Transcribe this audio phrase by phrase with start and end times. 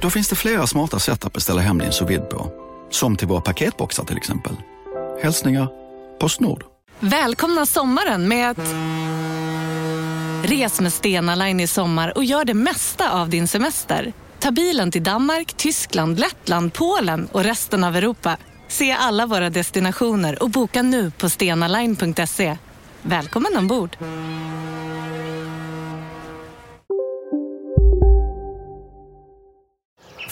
[0.00, 2.52] Då finns det flera smarta sätt att beställa hem din sous på.
[2.90, 4.52] Som till våra paketboxar till exempel.
[5.22, 5.68] Hälsningar
[6.20, 6.64] Postnord.
[7.00, 8.58] Välkomna sommaren med att...
[10.50, 14.12] Res med Stena Line i sommar och gör det mesta av din semester.
[14.38, 18.36] Ta bilen till Danmark, Tyskland, Lettland, Polen och resten av Europa.
[18.68, 22.56] Se alla våra destinationer och boka nu på stenaline.se.
[23.02, 23.96] Välkommen ombord!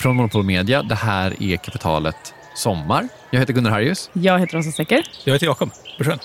[0.06, 3.08] Från Monopol Media, det här är Kapitalet Sommar.
[3.30, 4.10] Jag heter Gunnar Harrius.
[4.12, 5.02] Jag heter Rosa Secker.
[5.24, 6.18] Jag heter Jakob Bursén.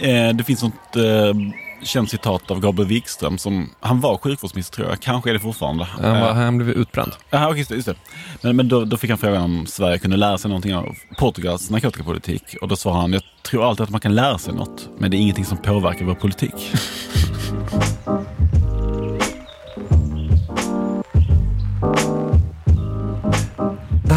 [0.00, 1.02] Eh, det finns något eh,
[1.82, 3.38] känt citat av Gabriel Wikström.
[3.38, 5.84] Som, han var sjukvårdsminister tror jag, kanske är det fortfarande.
[5.84, 7.12] Han, var, han blev utbränd.
[7.30, 7.94] Ja, okay, just det.
[8.42, 11.70] Men, men då, då, fick han frågan om Sverige kunde lära sig någonting av Portugals
[11.70, 12.56] narkotikapolitik.
[12.60, 15.16] Och då svarade han, jag tror alltid att man kan lära sig något, men det
[15.16, 16.54] är ingenting som påverkar vår politik.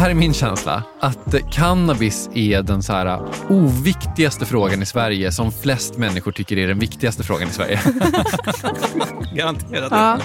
[0.04, 5.52] här är min känsla, att cannabis är den så här oviktigaste frågan i Sverige som
[5.52, 7.80] flest människor tycker är den viktigaste frågan i Sverige.
[9.34, 9.88] Garanterat.
[9.90, 10.18] Ja.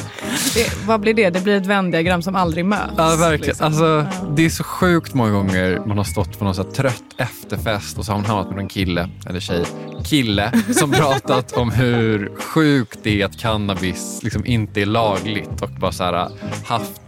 [0.54, 1.30] Det, vad blir det?
[1.30, 2.94] Det blir ett vändiagram som aldrig möts.
[2.98, 3.48] Ja, verkligen.
[3.48, 3.66] Liksom.
[3.66, 4.28] Alltså, ja.
[4.36, 8.06] Det är så sjukt många gånger man har stått på någon så trött efterfest och
[8.06, 9.66] så har man hamnat med någon kille, eller tjej,
[10.06, 15.70] kille som pratat om hur sjukt det är att cannabis liksom inte är lagligt och
[15.70, 16.30] bara så här
[16.66, 17.02] haft,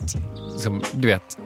[0.54, 1.38] liksom, du vet,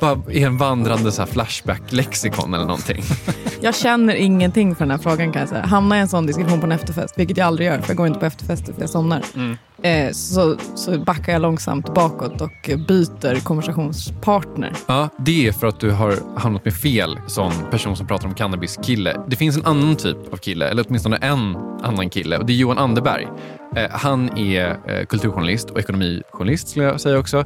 [0.00, 3.02] bara är en vandrande Flashback-lexikon eller någonting.
[3.60, 5.66] Jag känner ingenting för den här frågan kan jag säga.
[5.66, 7.96] Hamnar jag i en sån diskussion på en efterfest, vilket jag aldrig gör för jag
[7.96, 9.22] går inte på efterfester för jag somnar.
[9.34, 9.56] Mm.
[9.82, 14.72] Eh, så, så backar jag långsamt bakåt och byter konversationspartner.
[14.86, 18.34] Ja, det är för att du har hamnat med fel sån person som pratar om
[18.34, 19.20] cannabis-kille.
[19.28, 22.56] Det finns en annan typ av kille, eller åtminstone en annan kille och det är
[22.56, 23.28] Johan Anderberg.
[23.76, 27.44] Eh, han är eh, kulturjournalist och ekonomijournalist skulle jag säga också.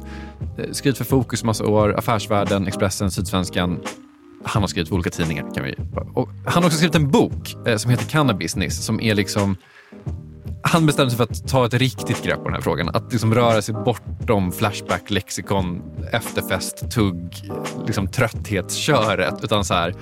[0.57, 3.79] Eh, skrivit för Fokus massa år, Affärsvärlden, Expressen, Sydsvenskan.
[4.43, 5.53] Han har skrivit för olika tidningar.
[5.55, 5.75] Kan vi,
[6.13, 9.55] och han har också skrivit en bok eh, som heter Cannabisness som är liksom
[10.63, 12.89] han bestämde sig för att ta ett riktigt grepp på den här frågan.
[12.89, 15.81] Att liksom röra sig bortom Flashback, lexikon,
[16.11, 17.51] efterfest, tugg,
[17.87, 19.43] liksom trötthetsköret.
[19.43, 19.95] Utan så här,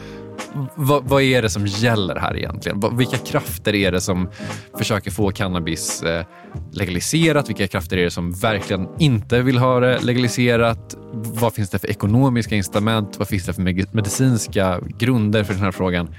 [0.76, 2.98] vad, vad, är det som gäller här egentligen?
[2.98, 4.30] Vilka krafter är det som
[4.78, 6.26] försöker få cannabis eh,
[6.72, 7.50] legaliserat?
[7.50, 10.98] Vilka krafter är det som verkligen inte vill ha det legaliserat?
[11.14, 13.20] Vad finns det för ekonomiska incitament?
[13.20, 13.62] Vad finns det för
[13.96, 16.16] medicinska grunder för den här frågan?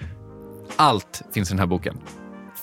[0.77, 1.99] Allt finns i den här boken.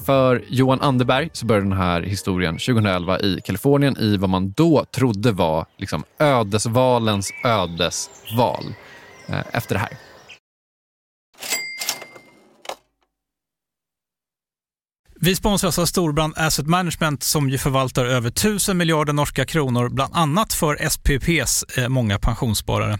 [0.09, 4.85] För Johan Anderberg så började den här historien 2011 i Kalifornien i vad man då
[4.85, 8.63] trodde var liksom ödesvalens ödesval
[9.27, 9.89] eh, efter det här.
[15.19, 20.15] Vi sponsras av Storbrand Asset Management som ju förvaltar över 1000 miljarder norska kronor, bland
[20.15, 22.99] annat för SPPs eh, många pensionssparare.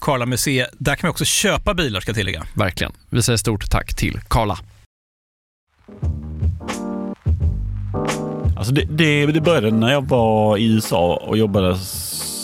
[0.00, 0.70] Karla Museet.
[0.78, 2.46] Där kan man också köpa bilar ska jag tillägga.
[2.54, 2.92] Verkligen.
[3.10, 4.58] Vi säger stort tack till Karla.
[8.56, 11.76] Alltså det, det, det började när jag var i USA och jobbade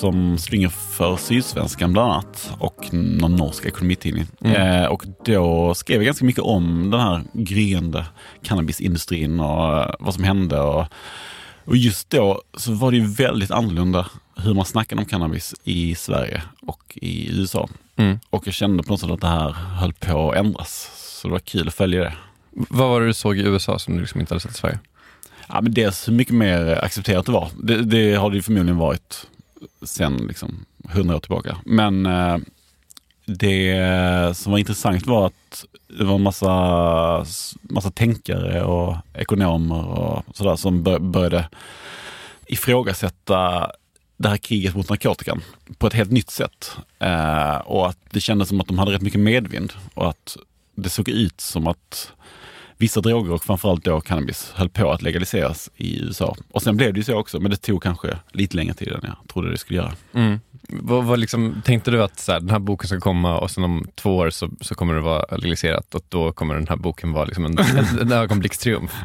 [0.02, 4.26] som springer för Sydsvenskan bland annat och någon norsk ekonomitidning.
[4.40, 4.82] Mm.
[4.82, 8.06] Eh, och då skrev jag ganska mycket om den här gryende
[8.42, 10.60] cannabisindustrin och eh, vad som hände.
[10.60, 10.86] Och,
[11.64, 14.06] och just då så var det ju väldigt annorlunda
[14.36, 17.68] hur man snackade om cannabis i Sverige och i USA.
[17.96, 18.18] Mm.
[18.30, 20.90] Och jag kände på något sätt att det här höll på att ändras.
[21.20, 22.14] Så det var kul att följa det.
[22.50, 24.78] Vad var det du såg i USA som du liksom inte hade sett i Sverige?
[25.48, 27.48] Ja, men dels hur mycket mer accepterat det var.
[27.62, 29.26] Det, det har det ju förmodligen varit
[29.82, 31.56] sen liksom, hundra år tillbaka.
[31.64, 32.38] Men eh,
[33.26, 35.64] det som var intressant var att
[35.98, 37.26] det var en massa,
[37.62, 41.48] massa tänkare och ekonomer och sådär som började
[42.46, 43.70] ifrågasätta
[44.22, 45.42] det här kriget mot narkotikan
[45.78, 46.76] på ett helt nytt sätt.
[46.98, 50.36] Eh, och att det kändes som att de hade rätt mycket medvind och att
[50.74, 52.12] det såg ut som att
[52.76, 56.36] vissa droger och framförallt då cannabis höll på att legaliseras i USA.
[56.50, 59.00] Och sen blev det ju så också, men det tog kanske lite längre tid än
[59.02, 59.92] jag trodde det skulle göra.
[60.14, 60.40] Mm.
[60.68, 63.64] Vad, vad liksom, tänkte du att så här, den här boken ska komma och sen
[63.64, 67.12] om två år så, så kommer det vara legaliserat och då kommer den här boken
[67.12, 68.92] vara liksom en, en, en ögonblickstriumf?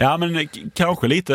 [0.00, 1.32] Ja, men kanske lite.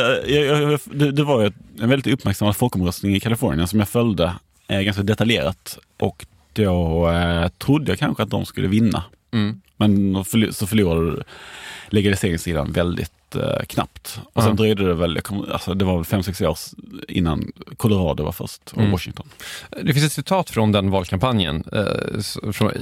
[0.86, 4.34] Det, det var ju en väldigt uppmärksammad folkomröstning i Kalifornien som jag följde
[4.68, 9.04] eh, ganska detaljerat och då eh, trodde jag kanske att de skulle vinna.
[9.34, 9.62] Mm.
[9.78, 11.24] Men så förlorade
[11.90, 13.12] legaliseringssidan väldigt
[13.68, 14.20] knappt.
[14.34, 14.56] Och sen mm.
[14.56, 15.20] dröjde det väl,
[15.52, 16.58] alltså det var väl fem sex år
[17.08, 18.92] innan Colorado var först och mm.
[18.92, 19.30] Washington.
[19.82, 22.20] Det finns ett citat från den valkampanjen eh,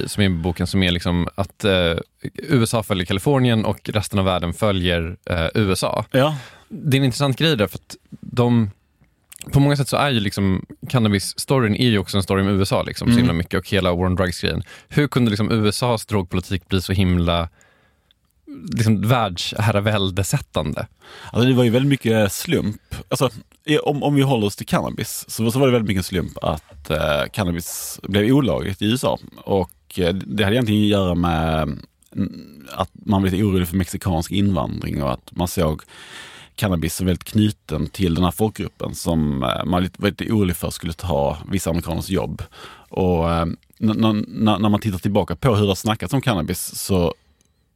[0.06, 1.96] som är i boken som är liksom att eh,
[2.34, 6.04] USA följer Kalifornien och resten av världen följer eh, USA.
[6.10, 6.36] Ja.
[6.68, 8.70] Det är en intressant grej där för att de
[9.52, 12.82] på många sätt så är ju liksom cannabis-storyn är ju också en story om USA
[12.82, 13.18] liksom, så Mm.
[13.18, 14.62] himla mycket och hela War on Drugs-grejen.
[14.88, 17.48] Hur kunde liksom USAs drogpolitik bli så himla
[18.72, 20.86] liksom, världsherraväldesättande?
[21.32, 22.94] Alltså det var ju väldigt mycket slump.
[23.08, 23.30] Alltså,
[23.82, 26.90] om, om vi håller oss till cannabis så, så var det väldigt mycket slump att
[26.90, 29.18] eh, cannabis blev olagligt i USA.
[29.36, 31.62] Och eh, det hade egentligen att göra med
[32.16, 35.82] mm, att man blev lite orolig för mexikansk invandring och att man såg
[36.54, 40.70] cannabis som väldigt knuten till den här folkgruppen som eh, man var lite orolig för
[40.70, 42.42] skulle ta vissa amerikaners jobb.
[42.88, 43.46] Och eh,
[43.78, 47.14] när, när man tittar tillbaka på hur det har snackats om cannabis så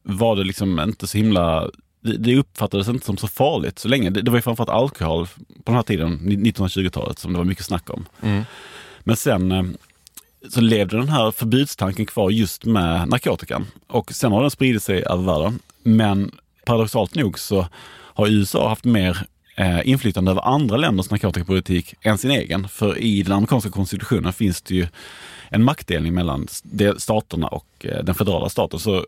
[0.07, 1.69] var det liksom inte så himla
[2.01, 4.09] det, uppfattades inte som så farligt så länge.
[4.09, 7.89] Det, var ju framförallt alkohol på den här tiden, 1920-talet, som det var mycket snack
[7.89, 8.05] om.
[8.21, 8.43] Mm.
[8.99, 9.63] Men sen eh,
[10.49, 13.67] så levde den här förbudstanken kvar just med narkotikan.
[13.87, 15.59] Och sen har den spridit sig över världen.
[15.83, 16.31] Men
[16.65, 22.31] paradoxalt nog så har USA haft mer eh, inflytande över andra länders narkotikapolitik än sin
[22.31, 22.67] egen.
[22.67, 24.87] För i den amerikanska konstitutionen finns det ju
[25.49, 26.47] en maktdelning mellan
[26.97, 28.79] staterna och eh, den federala staten.
[28.79, 29.05] Så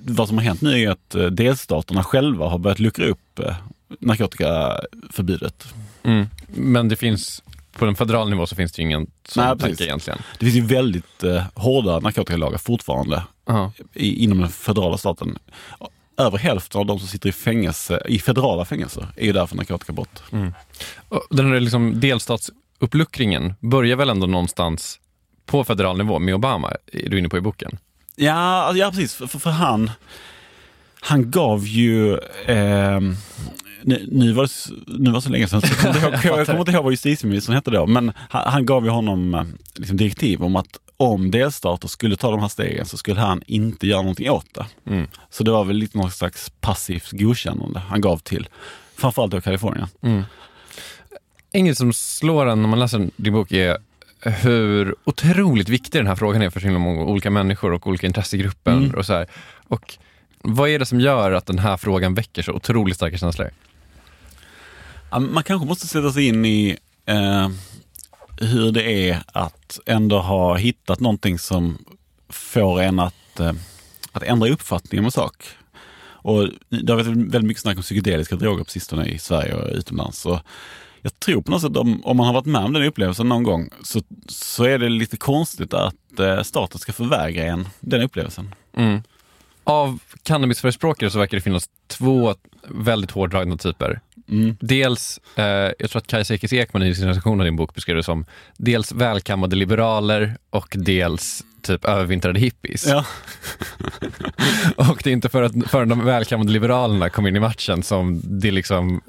[0.00, 3.56] vad som har hänt nu är att eh, delstaterna själva har börjat luckra upp eh,
[4.00, 5.74] narkotikaförbudet.
[6.02, 6.26] Mm.
[6.54, 7.42] Men det finns,
[7.72, 10.18] på den federal nivå så finns det ju ingen sån Nej, tanke egentligen.
[10.38, 13.72] Det finns ju väldigt eh, hårda narkotikalagar fortfarande Ja.
[13.94, 15.38] i, inom den federala staten.
[16.16, 19.56] Över hälften av de som sitter i fängelse, i federala fängelser är ju där för
[19.56, 20.22] narkotikabrott.
[21.08, 25.00] Och Den här liksom delstatsuppluckringen börjar väl ändå någonstans
[25.46, 27.78] på federal nivå med Obama, är du inne på i boken?
[28.20, 29.14] Ja, ja precis.
[29.14, 29.90] För, för, han,
[31.00, 32.18] han gav ju...
[32.46, 33.16] ehm,
[33.82, 36.38] nu, nu, var det, nu var det så länge sedan så jag kommer inte ihåg,
[36.38, 37.86] jag kommer inte ihåg vad justitieministern hette då.
[37.86, 42.30] Men han, han gav ju honom eh, liksom, direktiv om att om delstater skulle ta
[42.30, 44.66] de här stegen så skulle han inte göra någonting åt det.
[44.86, 45.06] Mm.
[45.30, 48.48] Så det var väl lite någon slags passivt godkännande han gav till
[48.96, 49.88] framförallt då Kalifornien.
[51.52, 53.78] Inget som slår en när man läser din bok är
[54.22, 58.06] hur otroligt viktig den här frågan är för så himla många olika människor och olika
[58.06, 58.72] intressegrupper.
[58.72, 58.94] Mm.
[58.94, 59.26] Och så här.
[59.68, 59.98] Och
[60.42, 63.50] vad är det som gör att den här frågan väcker så otroligt starka känslor?
[65.10, 67.48] Man kanske måste sätta sig in i eh,
[68.40, 71.78] hur det är att ändå ha hittat någonting som
[72.28, 73.52] får en att, eh,
[74.12, 75.44] att ändra uppfattning om en sak.
[76.22, 79.68] Och det har varit väldigt mycket snack om psykedeliska droger på sistone i Sverige och
[79.72, 80.18] utomlands.
[80.18, 80.40] Så
[81.02, 83.42] jag tror på något sätt om, om man har varit med om den upplevelsen någon
[83.42, 88.54] gång så, så är det lite konstigt att eh, staten ska förvägra en den upplevelsen.
[88.76, 89.02] Mm.
[89.64, 92.34] Av cannabisförespråkare så verkar det finnas två
[92.68, 94.00] väldigt hårdragna typer.
[94.28, 94.56] Mm.
[94.60, 95.44] Dels, eh,
[95.78, 98.24] jag tror att Kajsa Ekis Ekman i sin recension av din bok beskrev det som
[98.56, 102.86] dels välkammade liberaler och dels typ övervintrade hippies.
[102.86, 103.04] Ja.
[104.76, 108.20] Och det är inte för att för de välkammade liberalerna kom in i matchen som,
[108.24, 109.00] det liksom,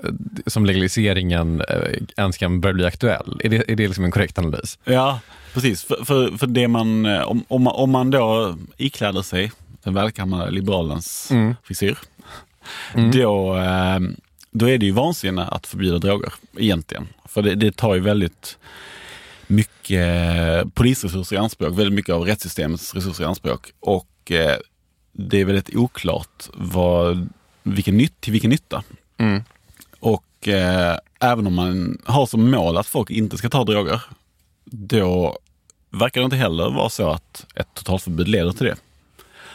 [0.48, 1.78] som legaliseringen eh,
[2.18, 3.42] ens kan börja bli aktuell.
[3.44, 4.80] Är det, är det liksom en korrekt analys?
[4.84, 5.20] Ja,
[5.54, 5.84] precis.
[5.84, 9.52] För, för, för det man, eh, om, om, man, om man då ikläder sig
[9.84, 11.56] den välkammade liberalens Mm.
[11.64, 11.98] frisyr,
[13.14, 14.00] då, eh,
[14.52, 17.08] då är det ju vansinne att förbjuda droger egentligen.
[17.30, 18.58] För det, det tar ju väldigt
[19.52, 23.72] mycket polisresurser i anspråk, väldigt mycket av rättssystemets resurser i anspråk.
[23.80, 24.58] Och eh,
[25.12, 27.30] det är väldigt oklart vad,
[27.64, 28.84] vilken nytt, till vilken nytta.
[29.18, 29.44] Mm.
[30.00, 34.02] Och eh, även om man har som mål att folk inte ska ta droger,
[34.66, 35.38] då
[35.90, 38.76] verkar det inte heller vara så att ett totalförbud leder till det.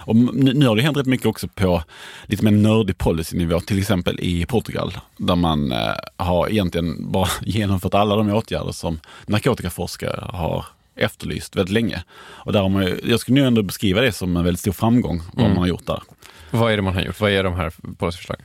[0.06, 1.82] Och nu nu har det hänt rätt mycket också på
[2.26, 5.78] lite mer nördig policynivå, till exempel i Portugal, där man eh,
[6.16, 10.64] har egentligen bara genomfört alla de åtgärder som narkotikaforskare har
[10.96, 12.02] efterlyst väldigt länge.
[12.18, 14.72] Och där har man, ju- jag skulle nu ändå beskriva det som en väldigt stor
[14.72, 15.50] framgång, vad Mm.
[15.54, 16.02] man har gjort där.
[16.50, 17.20] Vad är det man har gjort?
[17.20, 18.44] Vad är de här policyförslagen?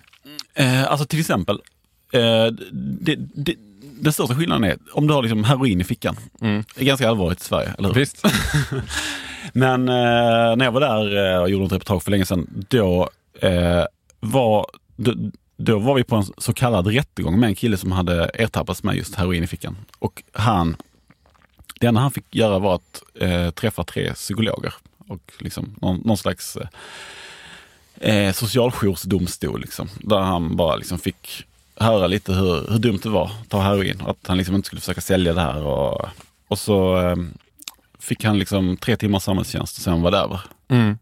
[0.54, 1.60] Eh, alltså till exempel,
[2.14, 2.46] eh,
[3.02, 3.56] det, det,
[4.00, 6.16] den största skillnaden är om du har liksom heroin i fickan.
[6.42, 6.64] Mm.
[6.76, 7.96] Det är ganska allvarligt i Sverige, eller hur?
[7.96, 8.26] Visst?
[9.54, 13.10] Men eh, när jag var där eh, och gjorde ett reportage för länge sedan, då,
[13.42, 13.84] eh,
[14.20, 14.66] var,
[14.96, 15.14] då,
[15.58, 18.96] då var vi på en så kallad rättegång med en kille som hade ertappats med
[18.96, 19.78] just heroin i fickan.
[20.00, 20.76] Och han,
[21.80, 24.74] det enda han fick göra var att eh, träffa tre psykologer
[25.08, 26.68] och liksom någon, någon slags eh,
[28.10, 29.62] eh, socialjoursdomstol.
[29.62, 33.62] Liksom, där han bara liksom fick höra lite hur, hur dumt det var att ta
[33.62, 34.02] heroin.
[34.06, 35.64] Att han liksom inte skulle försöka sälja det här.
[35.66, 36.08] Och,
[36.48, 37.16] och så eh,
[38.02, 40.42] fick han liksom tre timmars samhällstjänst och sen var det över.
[40.68, 40.98] Mm.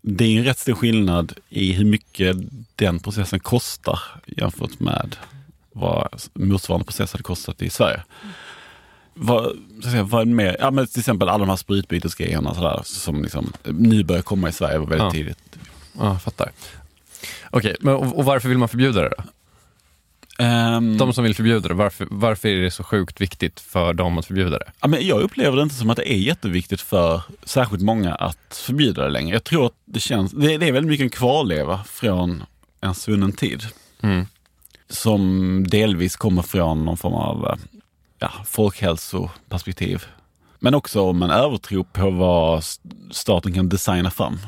[0.00, 2.36] Det är en rätt stor skillnad i hur mycket
[2.76, 5.16] den processen kostar jämfört med
[5.72, 8.02] vad motsvarande process hade kostat i Sverige.
[9.14, 10.56] Vad, säga, vad mer?
[10.60, 14.52] Ja, men till exempel alla de här sprutbytesgrejerna sådär, som liksom, nu börjar komma i
[14.52, 15.10] Sverige väldigt Ja.
[15.10, 15.38] tidigt.
[15.98, 16.50] Ja, fattar.
[17.50, 19.24] Okej, men och, och varför vill man förbjuda det då?
[20.38, 24.18] Ehm, De som vill förbjuda det, varför, varför är det så sjukt viktigt för dem
[24.18, 24.72] att förbjuda det?
[24.80, 28.62] Ja, men jag upplever det inte som att det är jätteviktigt för särskilt många att
[28.66, 29.34] förbjuda det längre.
[29.34, 32.42] Jag tror att det känns, det, det är väldigt mycket en kvarleva från
[32.80, 33.62] en svunnen tid.
[34.00, 34.26] Mm.
[34.88, 37.56] Som delvis kommer från någon form av eh,
[38.18, 40.04] ja, folkhälsoperspektiv.
[40.58, 42.64] Men också om en övertro på vad
[43.10, 44.38] staten kan designa fram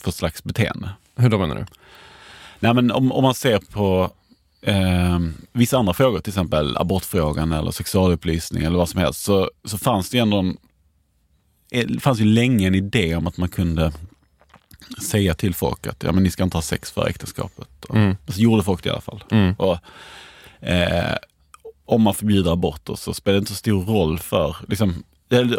[0.00, 0.90] för slags beteende.
[1.16, 1.66] Hur då menar du?
[2.60, 4.10] Nej, men om, om man ser på
[4.64, 5.18] eh,
[5.52, 10.10] vissa andra frågor, till exempel abortfrågan eller sexualupplysning eller vad som helst, så, så fanns
[10.10, 10.56] det ändå en,
[11.70, 13.92] eh, fanns ju länge en idé om att man kunde
[15.02, 17.68] säga till folk att ja, men ni ska inte ha sex för äktenskapet.
[17.90, 18.16] Mm.
[18.28, 19.24] Så gjorde folk det i alla fall.
[19.30, 19.54] Mm.
[19.54, 19.78] Och,
[20.68, 21.16] eh,
[21.84, 25.04] om man förbjuder aborter så spelar det inte så stor roll för, liksom,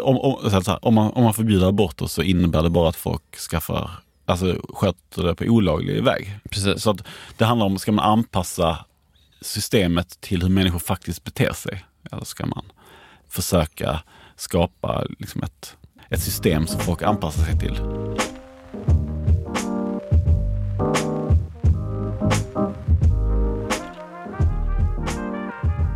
[0.02, 3.36] om, om, här, om, man, om man förbjuder aborter så innebär det bara att folk
[3.36, 3.90] skaffar,
[4.24, 6.38] alltså sköter det på olaglig väg.
[6.50, 6.82] Precis.
[6.82, 7.02] Så att
[7.36, 8.84] det handlar om, ska man anpassa
[9.40, 11.84] systemet till hur människor faktiskt beter sig?
[12.12, 12.64] Eller ska man
[13.28, 14.02] försöka
[14.36, 15.76] skapa liksom ett,
[16.10, 17.80] ett system som folk anpassar sig till?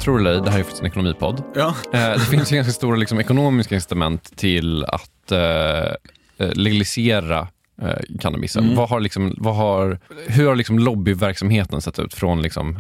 [0.01, 1.43] Tror det eller ej, det här är faktiskt en ekonomipodd.
[1.55, 1.75] Ja.
[1.93, 5.39] Eh, det finns ju ganska stora liksom, ekonomiska incitament till att eh,
[6.39, 7.49] eh, legalisera
[7.83, 8.65] eh, cannabisen.
[8.65, 8.77] Mm.
[8.77, 12.79] Vad har liksom, vad har, hur har liksom lobbyverksamheten sett ut från liksom,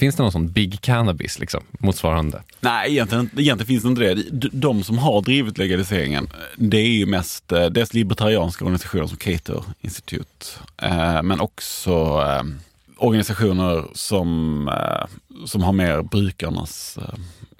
[0.00, 2.42] Finns det någon sån big cannabis liksom, motsvarande?
[2.60, 4.48] Nej, egentligen, egentligen finns det inte det.
[4.52, 9.64] De- som har drivit legaliseringen, det är ju mest eh, dels libertarianska organisationer som Cato
[9.80, 10.46] Institute,
[10.82, 12.42] eh, men också eh,
[12.96, 14.70] organisationer som,
[15.46, 16.98] som har mer brukarnas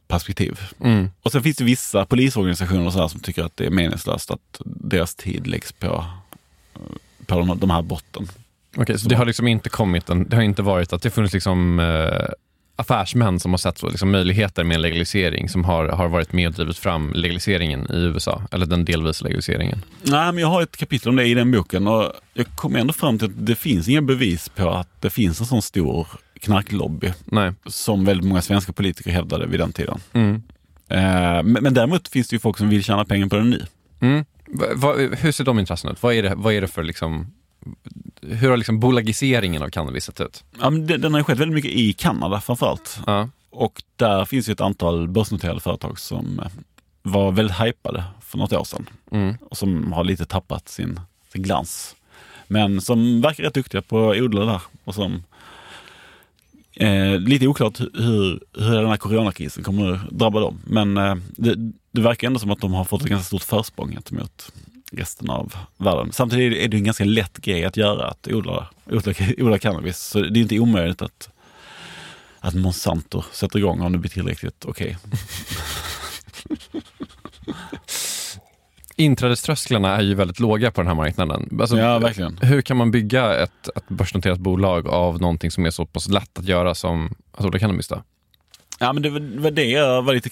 [0.08, 0.60] perspektiv.
[0.84, 1.10] Mm.
[1.22, 5.14] Och sen finns det vissa polisorganisationer så som tycker att det är meningslöst att deras
[5.14, 6.04] tid läggs på,
[7.26, 8.28] på de, de här brotten.
[8.76, 11.34] Okej, så det har liksom inte kommit en, det har inte varit att det funnits
[11.34, 12.30] liksom eh,
[12.76, 16.54] affärsmän som har sett så, liksom, möjligheter med legalisering som har, har varit med och
[16.54, 19.84] drivit fram legaliseringen i USA, eller den delvis legaliseringen.
[20.02, 22.92] Nej, men jag har ett kapitel om det i den boken och jag kom ändå
[22.92, 26.06] fram till att det finns inga bevis på att det finns en sån stor
[26.40, 27.52] knarklobby Nej.
[27.66, 30.00] som väldigt många svenska politiker hävdade vid den tiden.
[30.12, 30.42] Mm.
[30.88, 33.66] Eh, men, men däremot finns det ju folk som vill tjäna pengar på den nu.
[34.00, 34.24] Mm.
[34.46, 36.02] Va, va, hur ser de intressena ut?
[36.02, 37.32] Vad är det, vad är det för liksom,
[38.22, 40.44] hur har liksom bolagiseringen av cannabis sett ut?
[40.60, 43.00] Ja, det, den har skett väldigt mycket i Kanada framförallt.
[43.06, 43.28] Ja.
[43.50, 46.50] Och där finns ju ett antal börsnoterade företag som eh,
[47.02, 48.86] var väldigt hypade för något år sedan.
[49.10, 49.36] Mm.
[49.50, 51.00] och som har lite tappat sin,
[51.32, 51.96] sin glans.
[52.46, 55.22] Men som verkar rätt duktiga på att odla där och som
[56.76, 60.60] eh, lite oklart hur, hur den här coronakrisen kommer att drabba dem.
[60.66, 61.54] Men eh, det,
[61.92, 64.52] det verkar ändå som att de har fått ett ganska stort försprång gentemot
[64.90, 66.12] resten av världen.
[66.12, 69.98] Samtidigt är det en ganska lätt grej att göra, att odla, odla, odla cannabis.
[69.98, 71.28] Så det är inte omöjligt att,
[72.40, 74.96] att Monsanto sätter igång om det blir tillräckligt okej.
[78.96, 81.58] Inträdeströsklarna är ju väldigt låga på den här marknaden.
[81.60, 82.38] Alltså, Ja, verkligen.
[82.42, 86.38] Hur kan man bygga ett, ett börsnoterat bolag av någonting som är så pass lätt
[86.38, 87.88] att göra som att odla cannabis?
[87.88, 88.02] Då?
[88.78, 90.30] Ja, men det var, det jag var lite...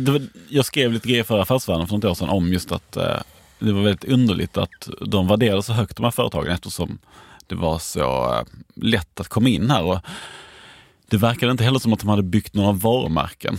[0.00, 3.16] Var, jag skrev lite grejer för Affärsvärlden för något år sedan om just att eh,
[3.58, 6.98] det var väldigt underligt att de värderade så högt de här företagen eftersom
[7.46, 8.42] det var så eh,
[8.74, 9.82] lätt att komma in här.
[9.82, 9.98] Och
[11.08, 13.56] det verkade inte heller som att de hade byggt några varumärken.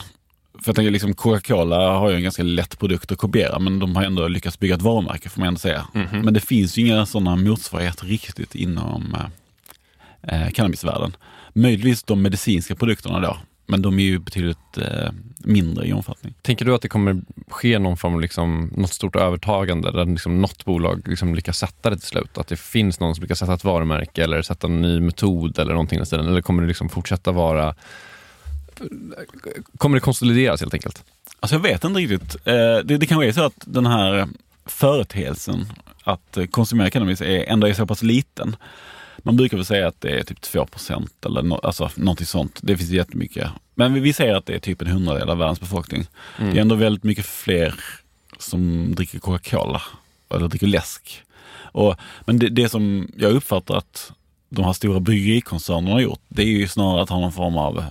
[0.53, 3.95] För jag tänker liksom Coca-Cola har ju en ganska lätt produkt att kopiera men de
[3.95, 5.87] har ändå lyckats bygga ett varumärke får man ändå säga.
[6.23, 9.15] Men det finns ju inga sådana motsvarigheter riktigt inom
[10.23, 11.15] eh, eh, cannabisvärlden.
[11.53, 13.37] Möjligtvis de medicinska produkterna då,
[13.69, 16.33] men de är ju betydligt eh, mindre i omfattning.
[16.41, 20.41] Tänker du att det kommer ske någon form av liksom, något stort övertagande där liksom
[20.41, 22.37] något bolag liksom lyckas sätta det till slut?
[22.37, 25.71] Att det finns någon som lyckas sätta ett varumärke eller sätta en ny metod eller
[25.71, 26.27] någonting i stilen?
[26.27, 27.75] Eller kommer det liksom fortsätta vara...
[29.77, 31.03] Kommer det konsolideras helt enkelt?
[31.39, 32.35] Alltså jag vet inte riktigt.
[32.35, 32.53] Eh,
[32.83, 34.27] det, det kanske är så att den här
[34.65, 35.65] företeelsen
[36.03, 38.55] att konsumera cannabis är, ändå är så pass liten.
[39.23, 42.59] Man brukar väl säga att det är typ 2% eller no, alltså någonting sånt.
[42.63, 43.49] Det finns jättemycket.
[43.75, 46.05] Men vi, vi säger att det är typ en hundradel av världens befolkning.
[46.37, 47.75] Det är ändå väldigt mycket fler
[48.37, 49.81] som dricker Coca-Cola
[50.29, 51.21] eller dricker läsk.
[51.71, 54.11] Och, men det, det som jag uppfattar att
[54.49, 57.85] de här stora bryggerikoncernerna har gjort, det är ju snarare att ha någon form av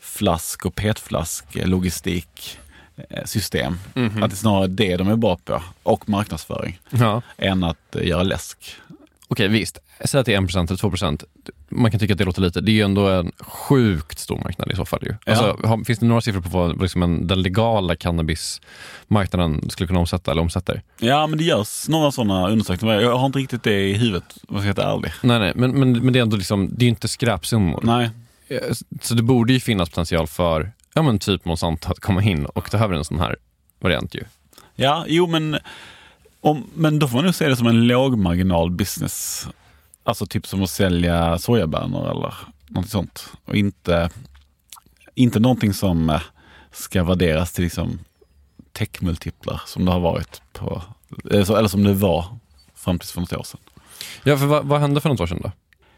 [0.00, 2.58] flask och petflask eh, logistik
[3.10, 3.78] eh, system.
[3.94, 7.22] Att det är snarare det de är bra på och marknadsföring Ja.
[7.38, 8.74] än att eh, göra läsk.
[9.28, 9.78] Okej, visst.
[10.04, 11.24] Säg att det är 1% eller 2%.
[11.68, 12.60] Man kan tycka att det låter lite.
[12.60, 15.00] Det är ju ändå en sjukt stor marknad i så fall.
[15.02, 15.14] Ju.
[15.26, 15.32] Ja.
[15.32, 20.00] Alltså, har, finns det några siffror på vad liksom en, den legala cannabismarknaden skulle kunna
[20.00, 20.82] omsätta eller omsätter?
[20.98, 23.00] Ja, men det görs några sådana undersökningar.
[23.00, 25.12] Jag har inte riktigt det i huvudet, om jag ska vara ärlig.
[25.22, 27.80] Nej, nej, men, men, men det är ändå liksom, det är ju inte skräpsummor.
[27.82, 28.10] Nej.
[28.48, 28.58] Eh,
[29.00, 32.70] Så det borde ju finnas potential för ja, men typ Monsanto att komma in och
[32.70, 33.36] ta över en sån här
[33.80, 34.24] variant ju.
[34.74, 35.58] Ja, jo men,
[36.40, 39.46] om, men då får man nog se det som en lågmarginal business.
[40.04, 42.34] Alltså typ som att sälja sojabönor eller
[42.68, 43.28] något sånt.
[43.44, 44.10] Och inte,
[45.14, 46.20] inte någonting som eh,
[46.72, 47.98] ska värderas till liksom
[48.72, 50.82] techmultiplar som det har varit på,
[51.30, 52.24] eller så- eller som det var
[52.74, 53.60] fram till för något år sedan.
[54.24, 55.52] Ja, för vad, vad hände för något år sedan då?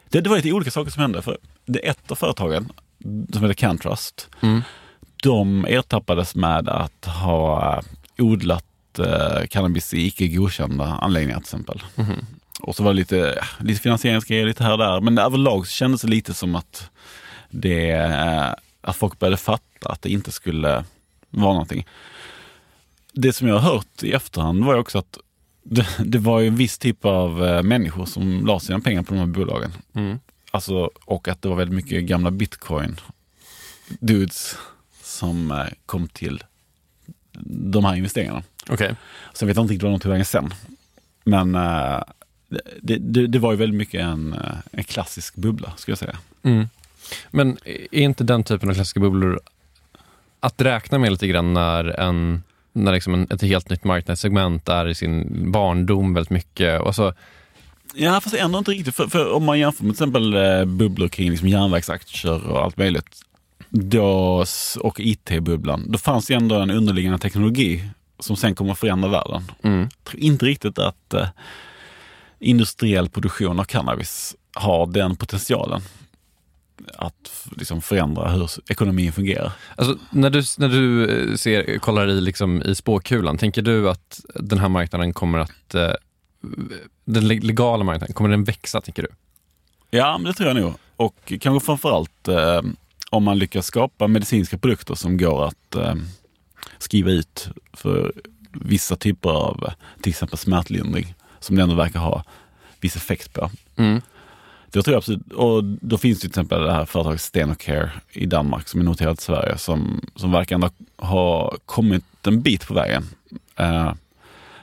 [0.09, 1.23] Det, det var lite olika saker som hände.
[1.23, 2.73] För det ett av företagen,
[3.33, 4.63] som heter Cantrust, Mm.
[5.23, 7.83] de ertappades med att ha eh,
[8.25, 8.65] odlat
[8.99, 11.83] eh, cannabis i icke godkända anläggningar till exempel.
[11.95, 12.27] Mhm.
[12.65, 15.01] Och så var det lite, lite finansieringsgrejer lite här och där.
[15.01, 16.91] Men överlag så kändes det lite som att,
[17.51, 20.85] det, eh, att folk började fatta att det inte skulle
[21.31, 21.87] vara någonting.
[23.13, 25.19] Det som jag har hört i efterhand var ju också att
[25.63, 29.15] det, det var ju en viss typ av eh, människor som la sina pengar på
[29.15, 29.73] de här bolagen.
[29.95, 30.19] Mm.
[30.51, 33.01] Alltså, och att det var väldigt mycket gamla bitcoin
[33.89, 34.57] dudes
[35.03, 36.45] som eh, kom till
[37.47, 38.43] de här investeringarna.
[38.69, 38.97] Okej.
[39.35, 40.55] Sen vet jag inte riktigt vad de tog vägen sen.
[41.25, 41.57] Men
[42.83, 46.19] det, det, det var ju väldigt mycket en, eh, en klassisk bubbla, skulle jag säga.
[46.43, 46.69] Mm.
[47.31, 49.41] Men är inte den typen av klassiska bubblor
[50.41, 54.89] att räkna med lite grann när, en, när liksom en, ett helt nytt marknadssegment är
[54.89, 56.81] i sin barndom väldigt mycket?
[56.81, 57.13] Och så,
[57.95, 58.95] Ja, fast ändå inte riktigt.
[58.95, 62.77] För, för om man jämför med till exempel eh, bubblor kring liksom järnvägsaktier och allt
[62.77, 63.21] möjligt.
[63.69, 64.45] Då,
[64.81, 65.85] och IT-bubblan.
[65.89, 67.89] Då fanns det ändå en underliggande teknologi
[68.19, 69.43] som sen kommer att förändra världen.
[69.63, 69.81] mm.
[69.81, 71.29] Jag tror inte riktigt att eh,
[72.45, 75.83] industriell produktion av cannabis har den potentialen
[76.95, 79.53] att liksom förändra hur ekonomin fungerar.
[79.77, 84.21] Alltså, när du, när du eh, ser, kollar i, liksom, i spåkulan, tänker du att
[84.35, 85.75] den här marknaden kommer att...
[85.75, 85.93] Eh,
[87.05, 89.09] den le- legala marknaden, kommer den växa, tänker du?
[89.91, 90.75] Ja, men det tror jag nog.
[90.97, 92.63] Och kanske framförallt eh,
[93.11, 95.95] om man lyckas skapa medicinska produkter som går att eh,
[96.79, 98.13] skriva ut för
[98.53, 99.71] vissa typer av
[100.03, 102.25] till exempel smärtlindring som det ändå verkar ha
[102.81, 103.51] viss effekt på.
[103.77, 104.01] Mm.
[104.71, 105.33] Det tror jag absolut.
[105.33, 109.19] Och då finns det till exempel det här företaget Stenocare i Danmark som är noterat
[109.19, 113.05] i Sverige som, som verkar ändå ha kommit en bit på vägen.
[113.57, 113.93] Eh,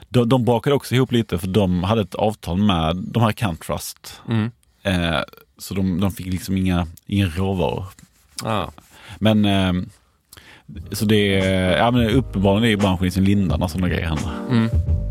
[0.08, 4.20] de, de bakade också ihop lite för de hade ett avtal med de här Cantrust.
[4.28, 4.50] Mm.
[4.82, 5.20] Eh,
[5.58, 7.86] så de, de fick liksom inga, inga råvaror.
[8.42, 8.66] Ah.
[9.18, 9.72] Men eh,
[10.92, 14.32] så det är, ja, men uppenbarligen är branschen i sin linda när sådana grejer händer.
[14.50, 15.01] Mm.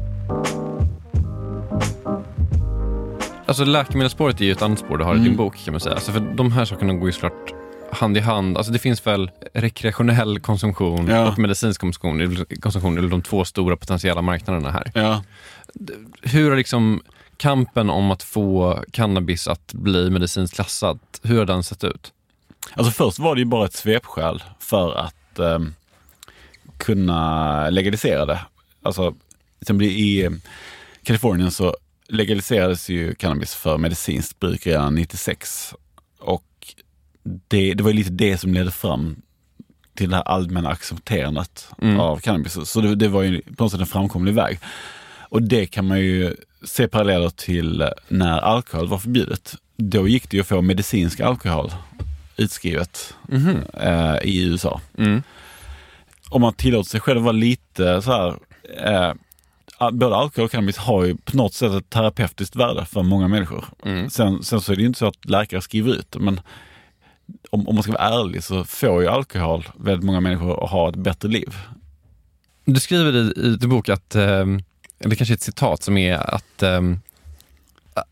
[3.52, 5.38] Alltså läkemedelsspåret är ju ett annat spår du har i din Mm.
[5.38, 5.96] bok kan man säga.
[5.96, 7.54] Alltså, för de här sakerna går ju såklart
[7.92, 8.58] hand i hand.
[8.58, 11.28] Alltså det finns väl rekreationell konsumtion Ja.
[11.32, 14.92] och medicinsk konsumtion, konsumtion väl de två stora potentiella marknaderna här.
[14.96, 15.24] Ja.
[16.22, 17.02] Hur har liksom
[17.38, 22.12] kampen om att få cannabis att bli medicinskt klassad, hur har den sett ut?
[22.74, 25.60] Alltså först var det ju bara ett svepskäl för att eh,
[26.78, 28.40] kunna legalisera det.
[28.84, 29.20] Alltså, till
[29.62, 30.30] exempel i
[31.04, 31.76] Kalifornien så
[32.12, 35.74] legaliserades ju cannabis för medicinskt bruk redan 96.
[36.20, 36.44] Och
[37.48, 39.22] det, det var ju lite det som ledde fram
[39.96, 42.00] till det här allmänna accepterandet Mm.
[42.00, 42.58] av cannabis.
[42.70, 44.60] Så det, det var ju på något sätt en framkomlig väg.
[45.30, 49.56] Och det kan man ju se paralleller till när alkohol var förbjudet.
[49.78, 51.72] Då gick det ju att få medicinsk alkohol
[52.38, 53.14] utskrivet
[53.74, 54.82] eh, i USA.
[54.98, 55.24] Mm.
[56.30, 58.36] Om man tillåter sig själv vara lite så här,
[58.86, 59.14] eh,
[59.92, 63.66] både alkohol och cannabis har ju på något sätt ett terapeutiskt värde för många människor.
[63.86, 64.10] Mm.
[64.10, 66.42] Sen, sen så är det ju inte så att läkare skriver ut det, men
[67.50, 70.90] om, om man ska vara ärlig så får ju alkohol väldigt många människor att ha
[70.90, 71.56] ett bättre liv.
[72.66, 74.46] Du skriver i, i din bok att, eh,
[75.00, 76.82] eller kanske ett citat som är att, eh,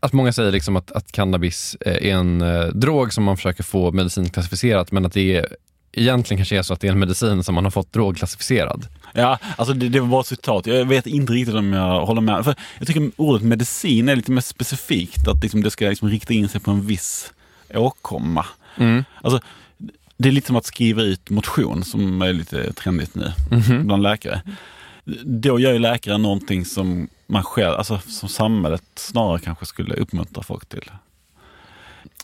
[0.00, 3.62] att många säger liksom att, att cannabis eh, är en eh, drog som man försöker
[3.62, 5.56] få medicinskt klassificerat men att det är,
[5.92, 8.86] egentligen kanske är så att det är en medicin som man har fått drogklassificerad.
[9.14, 10.66] Ja, alltså det, det var bara ett citat.
[10.66, 12.44] Jag vet inte riktigt om jag håller med.
[12.44, 15.28] För jag tycker ordet medicin är lite mer specifikt.
[15.28, 17.32] Att liksom det ska liksom rikta in sig på en viss
[17.74, 18.46] åkomma.
[18.76, 19.04] Mm.
[19.22, 19.40] Alltså,
[20.16, 23.86] det är lite som att skriva ut motion som är lite trendigt nu Mhm.
[23.86, 24.42] bland läkare.
[25.24, 30.42] Då gör ju läkare någonting som man själv, alltså som samhället snarare kanske skulle uppmuntra
[30.42, 30.90] folk till.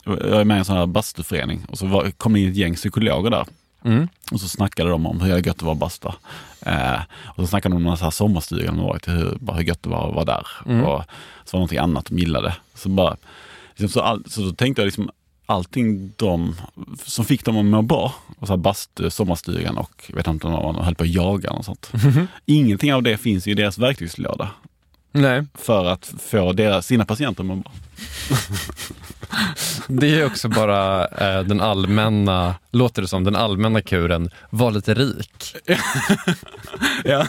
[0.06, 2.56] Jag är med i en sån här bastuförening och så var, kom det in ett
[2.56, 3.46] gäng psykologer där.
[3.84, 4.08] Mm.
[4.30, 6.14] Och så snackade de om hur gött det var att basta.
[6.60, 9.64] Eh, och så snackade de om någon sån här sommarstuga de varit hur, bara hur
[9.64, 10.46] gött det var att vara där.
[10.66, 10.84] Mm.
[10.84, 11.02] Och
[11.44, 12.56] så var det någonting annat de gillade.
[12.74, 13.16] Så, bara,
[13.70, 15.10] liksom, så, all, så då tänkte jag liksom
[15.46, 16.56] allting de,
[17.04, 20.74] som fick dem att må bra, och så här bastu, sommarstugan och vet inte om
[20.74, 21.92] de höll på att jaga och sånt.
[22.46, 24.50] Ingenting av det finns i deras verktygslåda
[25.12, 25.44] Nej.
[25.54, 27.72] för att få deras, sina patienter att må bra.
[29.88, 34.94] Det är också bara eh, den allmänna, låter det som, den allmänna kuren, var lite
[34.94, 35.56] rik.
[37.04, 37.26] ja.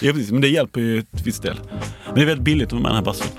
[0.00, 0.30] ja, precis.
[0.30, 1.60] Men det hjälper ju till viss del.
[2.06, 3.32] Men det är väldigt billigt att vara med i den här bastun.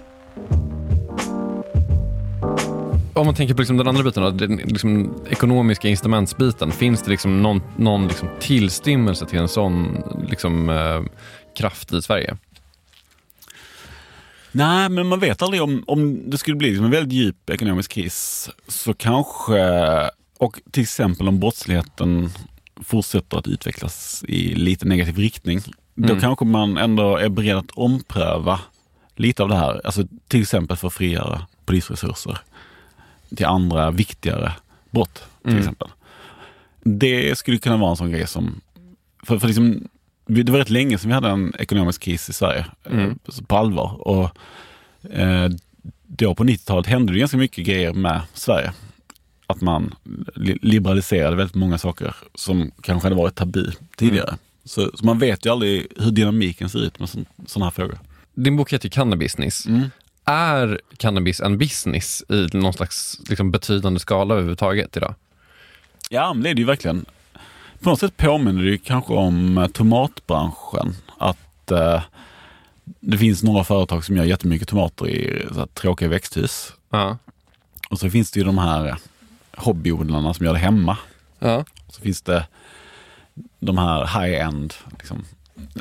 [3.14, 6.72] Om man tänker på liksom den andra biten, då, den liksom ekonomiska incitamentsbiten.
[6.72, 11.02] Finns det liksom någon, någon liksom tillstymmelse till en sån liksom, eh,
[11.58, 12.38] kraft i Sverige?
[14.52, 17.92] Nej, men man vet aldrig om, om det skulle bli liksom en väldigt djup ekonomisk
[17.92, 19.62] kris så kanske,
[20.38, 22.30] och till exempel om brottsligheten
[22.84, 25.62] fortsätter att utvecklas i lite negativ riktning,
[25.96, 26.20] då Mm.
[26.22, 28.60] kanske man ändå är beredd att ompröva
[29.16, 29.82] lite av det här.
[29.86, 32.38] Alltså till exempel för att frigöra polisresurser
[33.36, 34.52] till andra viktigare
[34.92, 35.24] brott.
[35.42, 35.60] till Mm.
[35.60, 35.88] exempel.
[36.84, 38.62] Det skulle kunna vara en sån grej som,
[39.24, 39.88] för, för liksom,
[40.30, 43.10] det var rätt länge sedan vi hade en ekonomisk kris i Sverige Mm.
[43.10, 44.08] eh, på allvar.
[44.08, 44.30] Och,
[45.13, 45.50] eh,
[46.08, 48.74] då på 90-talet hände det ganska mycket grejer med Sverige.
[49.48, 49.96] Att man
[50.36, 54.38] li- liberaliserade väldigt många saker som kanske hade varit tabu tidigare.
[54.65, 57.10] Så, så man vet ju aldrig hur dynamiken ser ut med
[57.48, 58.00] sådana här frågor.
[58.34, 59.65] Din bok heter Cannabusiness.
[59.68, 59.89] Mm.
[60.26, 65.15] Är cannabis en business i någon slags liksom, betydande skala överhuvudtaget idag?
[66.10, 67.06] Ja, men det är det ju verkligen.
[67.82, 70.96] På något sätt påminner det kanske om eh, tomatbranschen.
[71.18, 72.02] Att eh,
[73.00, 76.74] det finns några företag som gör jättemycket tomater i så här, tråkiga växthus.
[76.89, 77.18] Ja.
[77.89, 78.96] Och så finns det ju de här eh,
[79.58, 80.98] hobbyodlarna som gör det hemma.
[81.39, 81.65] ja.
[81.88, 82.48] Och så finns det
[83.60, 85.26] de här high-end, liksom,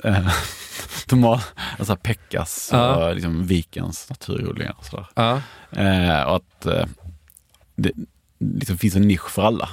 [0.05, 0.29] eh,
[1.07, 3.09] tomat, alltså Pekkas Ja.
[3.09, 5.07] och liksom Vikens naturodlingar och sådär.
[5.15, 5.41] ja.
[5.83, 6.87] Eh, och att eh,
[7.77, 7.93] det
[8.39, 9.69] liksom finns en nisch för alla.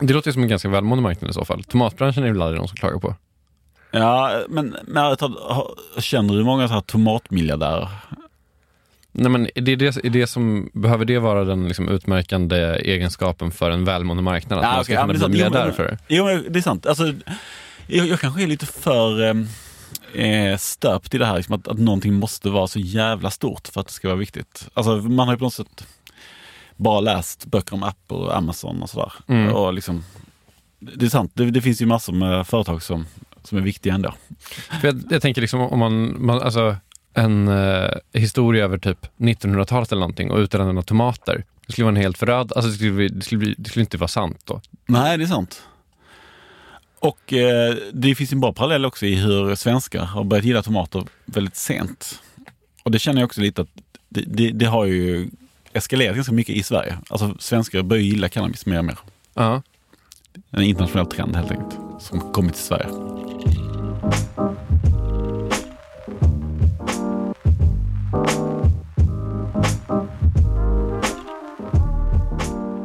[0.00, 1.64] Det låter ju som en ganska välmående marknad i så fall.
[1.64, 3.14] Tomatbranschen är väl aldrig någon som klagar på?
[3.90, 5.16] Ja, men, men
[5.98, 7.88] känner du många så här tomatmiljardärer?
[9.12, 13.50] Nej, men är det, det, är det som, behöver det vara den liksom utmärkande egenskapen
[13.50, 14.58] för en välmående marknad?
[14.58, 15.98] Att Ja, man ska ja, kunna är bli miljardär för det?
[16.08, 16.86] Jo, men det är sant.
[16.86, 17.12] Alltså,
[17.86, 19.34] jag, jag kanske är lite för eh,
[20.26, 23.80] eh, stöpt i det här, liksom att, att någonting måste vara så jävla stort för
[23.80, 24.68] att det ska vara viktigt.
[24.74, 25.86] Alltså, man har ju på något sätt
[26.76, 29.12] bara läst böcker om Apple och Amazon och sådär.
[29.26, 29.54] Mm.
[29.54, 30.04] Och liksom,
[30.78, 33.06] det är sant, det, det finns ju massor med företag som,
[33.42, 34.14] som är viktiga ändå.
[34.80, 36.76] För jag, jag tänker liksom om man, man alltså
[37.14, 41.44] en eh, historia över typ 1900-talet eller någonting och utelämnande av tomater.
[41.66, 43.82] Det skulle vara en helt föröd, alltså det skulle, bli, det, skulle bli, det skulle
[43.82, 44.60] inte vara sant då.
[44.86, 45.62] Nej, det är sant.
[46.98, 51.04] Och eh, det finns en bra parallell också i hur svenskar har börjat gilla tomater
[51.24, 52.22] väldigt sent.
[52.82, 53.68] Och det känner jag också lite att
[54.08, 55.30] det, det har ju
[55.74, 56.98] eskalerat ganska mycket i Sverige.
[57.08, 58.98] Alltså svenskar börjar gilla cannabis mer och mer.
[59.34, 59.62] Ja.
[60.50, 62.88] En internationell trend helt enkelt, som kommit till Sverige.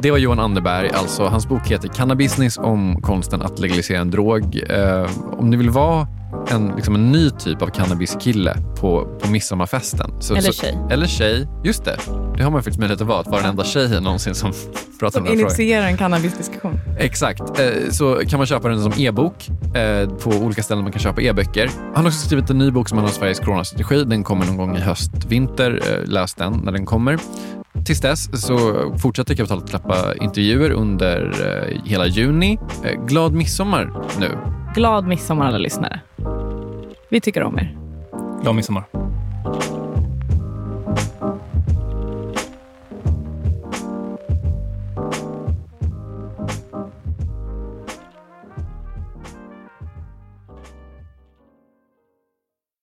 [0.02, 4.62] Det var Johan Anderberg, alltså hans bok heter Cannabusiness om konsten att legalisera en drog.
[4.70, 6.06] Eh, om ni vill vara
[6.50, 10.10] en, liksom en ny typ av cannabiskille på, på midsommarfesten.
[10.20, 10.78] Så, Eller så, tjej.
[10.90, 11.96] Eller tjej, just det.
[12.40, 14.52] Det har man faktiskt möjlighet att vara, att vara den enda tjejen någonsin som
[15.00, 15.48] pratar om Som den här frågan.
[15.50, 16.80] initierar en cannabisdiskussion.
[16.98, 17.40] Exakt.
[17.60, 21.22] Eh, Så kan man köpa den som e-bok eh, på olika ställen man kan köpa
[21.22, 21.70] e-böcker.
[21.94, 24.04] Han har också skrivit en ny bok som han har Sveriges coronastrategi.
[24.04, 25.80] Den kommer någon gång i höst, vinter.
[25.90, 27.18] Eh, Läs den när den kommer.
[27.84, 28.58] Tills dess så
[28.98, 31.34] fortsätter Kapitalet släppa intervjuer under
[31.86, 32.58] hela juni.
[33.06, 34.28] Glad midsommar nu.
[34.74, 36.00] Glad midsommar alla lyssnare.
[37.10, 37.76] Vi tycker om er.
[38.42, 38.84] Glad midsommar.